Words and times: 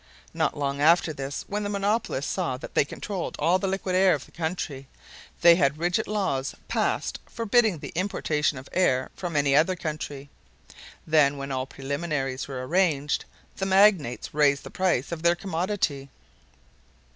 Not 0.33 0.57
long 0.57 0.81
after 0.81 1.13
this, 1.13 1.45
when 1.47 1.61
the 1.61 1.69
monopolists 1.69 2.33
saw 2.33 2.57
that 2.57 2.73
they 2.73 2.85
controlled 2.85 3.35
all 3.37 3.59
the 3.59 3.67
liquid 3.67 3.93
air 3.93 4.15
of 4.15 4.25
the 4.25 4.31
country, 4.31 4.87
they 5.41 5.55
had 5.57 5.77
rigid 5.77 6.07
laws 6.07 6.55
passed 6.67 7.19
forbidding 7.27 7.77
the 7.77 7.91
importation 7.93 8.57
of 8.57 8.67
air 8.71 9.11
from 9.15 9.35
any 9.35 9.55
other 9.55 9.75
country. 9.75 10.31
Then 11.05 11.37
when 11.37 11.51
all 11.51 11.67
preliminaries 11.67 12.47
were 12.47 12.65
arranged, 12.67 13.25
the 13.57 13.67
magnates 13.67 14.33
raised 14.33 14.63
the 14.63 14.71
price 14.71 15.11
of 15.11 15.21
their 15.21 15.35
commodity. 15.35 16.09